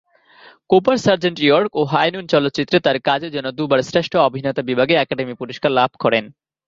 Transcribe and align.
Cooper 0.69 0.97
"Sergeant 0.97 1.37
York" 1.41 1.71
ও 1.75 1.91
"High 1.91 2.07
Noon" 2.13 2.25
চলচ্চিত্রে 2.33 2.77
তার 2.79 2.97
কাজের 3.07 3.33
জন্য 3.35 3.47
দুবার 3.57 3.79
শ্রেষ্ঠ 3.83 4.13
অভিনেতা 4.27 4.61
বিভাগে 4.69 4.93
একাডেমি 4.97 5.33
পুরস্কার 5.39 5.71
লাভ 5.71 5.91
করেন। 6.03 6.23